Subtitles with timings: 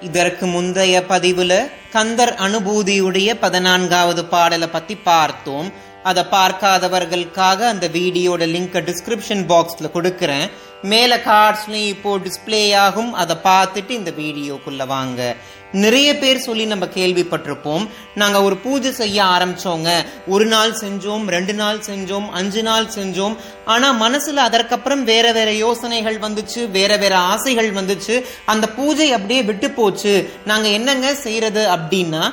[0.00, 5.72] இதற்கு முந்தைய பதிவுல கந்தர் அனுபூதியுடைய பதினான்காவது பாடலை பத்தி பார்த்தோம்.
[6.02, 10.50] அதை பார்க்காதவர்களுக்காக அந்த வீடியோட லிங்க் டிஸ்கிரிப்ஷன் பாக்ஸ்ல கொடுக்கிறேன்.
[10.82, 13.12] மேலே கார்ட்ஸ்லையும் இப்போது டிஸ்பிளே ஆகும்.
[13.12, 15.36] அதை பார்த்துட்டு இந்த வீடியோக்குள்ளே வாங்க.
[15.72, 17.88] நிறைய பேர் சொல்லி நம்ம கேள்விப்பட்டிருப்போம்.
[18.14, 20.04] நாங்கள் ஒரு பூஜை செய்ய ஆரம்பிச்சோங்க.
[20.26, 23.36] ஒரு நாள் செஞ்சோம் ரெண்டு நாள் செஞ்சோம் அஞ்சு நாள் செஞ்சோம்.
[23.64, 28.24] ஆனால் மனசில் அதற்கப்புறம் வேற வேற யோசனைகள் வந்துச்சு வேற வேற ஆசைகள் வந்துச்சு.
[28.46, 30.30] அந்த பூஜை அப்படியே விட்டு போச்சு.
[30.44, 32.32] நாங்கள் என்னங்க செய்கிறது அப்படின்னா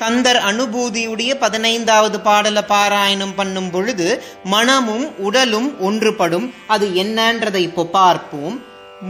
[0.00, 4.08] கந்தர் அனுபூதியுடைய பதினைந்தாவது பாடல பாராயணம் பண்ணும் பொழுது
[4.44, 6.46] மனமும் உடலும் ஒன்றுபடும்.
[6.66, 8.56] அது என்னன்றதை இப்போ பார்ப்போம்.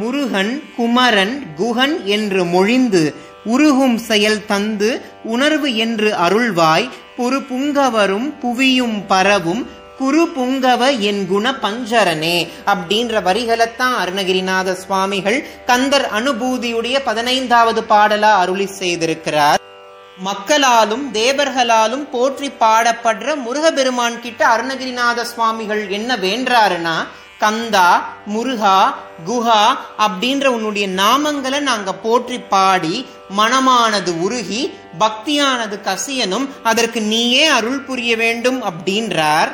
[0.01, 3.03] முருகன் குமரன் குகன் என்று மொழிந்து
[3.45, 4.91] உருகும் செயல் தந்து
[5.35, 6.89] உணர்வு என்று அருள்வாய்.
[7.19, 9.63] பொறு புங்கவரும் புவியும் பரவும்
[10.01, 12.37] குரு புங்கவ என் குண பஞ்சரனே
[12.73, 19.61] அப்படின்ற வரிகளைத்தான் அருணகிரிநாத சுவாமிகள் கந்தர் அனுபூதியுடைய பதினைந்தாவது பாடலா அருளி செய்திருக்கிறார்.
[20.21, 26.97] மக்களாலும் தேவர்களாலும் போற்றி பாடப்படுற முருகபெருமான் கிட்ட அருணகிரிநாத சுவாமிகள் என்ன வேண்டாருன்னா
[27.43, 27.89] கந்தா
[28.35, 28.79] முருகா
[29.29, 29.63] குஹா
[30.07, 32.97] அப்படின்ற உன்னுடைய நாமங்களை நாங்க போற்றி பாடி
[33.37, 34.63] மனமானது உருகி
[34.99, 39.51] பக்தியானது கசியனும் அதற்கு நீயே அருள் புரிய வேண்டும் அப்படின்றார்.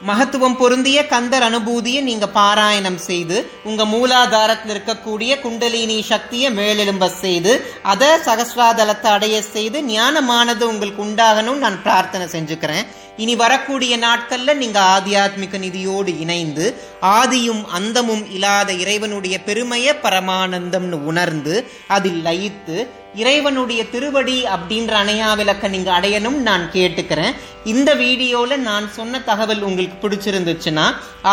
[0.00, 8.08] மகத்துவம் பொருந்திய கந்தர் அனுபூதியை நீங்க பாராயணம் செய்து உங்க மூலாதாரத்தில் இருக்கக்கூடிய குண்டலினி சக்தியை மேலெழும்ப செய்து அதை
[8.08, 12.86] சகசிராதலத்தை அடைய செய்து ஞானமானது உங்களுக்கு உண்டாகணும் நான் பிரார்த்தனை செஞ்சுக்கிறேன்.
[13.16, 22.22] இனி வரக்கூடிய நாட்கள்ல நீங்க ஆத்தியாத்மிக நிதியோடு இணைந்து ஆதியும் அந்தமும் இல்லாத இறைவனுடைய பெருமைய பரமானந்தம்னு உணர்ந்து அதில்
[22.22, 22.88] லயித்து
[23.22, 27.36] இறைவனுடைய திருவடி அப்படின்ற அணையா விளக்க நீங்க அடையணும் நான் கேட்டுக்கிறேன்.
[27.72, 30.84] இந்த வீடியோல நான் சொன்ன தகவல் உங்களுக்கு பிடிச்சிருந்துச்சுன்னா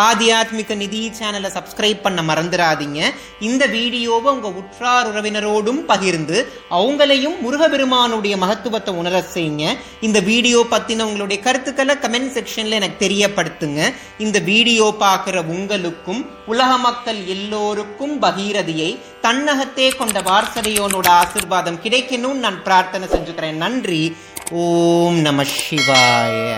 [0.04, 3.00] ஆத்தியாத்மிக நிதி சேனலை சப்ஸ்கிரைப் பண்ண மறந்துடாதீங்க.
[3.48, 6.38] இந்த வீடியோவை உங்க உற்றார் உறவினரோடும் பகிர்ந்து
[6.78, 9.66] அவங்களையும் முருகபெருமானுடைய மகத்துவத்தை உணர செய்யுங்க.
[10.08, 13.80] இந்த வீடியோ பத்தின உங்களுடைய கருத்துக்களை கமெண்ட் செக்ஷன்ல எனக்கு தெரியப்படுத்துங்க.
[14.26, 16.22] இந்த வீடியோ பார்க்குற உங்களுக்கும்
[16.52, 18.90] உலக மக்கள் எல்லோருக்கும் பகீரதியை
[19.26, 23.52] தன்னகத்தே கொண்ட வார்சதையோனோட ஆசிர்வாதம் கிடைக்கணும்னு நான் பிரார்த்தனை செஞ்சுக்கிறேன்.
[23.52, 24.16] நன்றி.
[24.50, 26.52] ஓம் நம சிவாய.